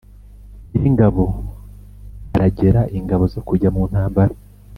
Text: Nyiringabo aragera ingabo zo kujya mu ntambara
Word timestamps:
Nyiringabo 0.69 1.23
aragera 2.35 2.81
ingabo 2.97 3.23
zo 3.33 3.41
kujya 3.47 3.69
mu 3.75 3.83
ntambara 3.89 4.33